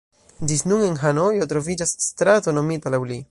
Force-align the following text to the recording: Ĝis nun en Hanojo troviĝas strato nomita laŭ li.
Ĝis 0.51 0.63
nun 0.71 0.85
en 0.85 0.97
Hanojo 1.03 1.49
troviĝas 1.53 1.95
strato 2.09 2.57
nomita 2.61 2.95
laŭ 2.97 3.05
li. 3.13 3.19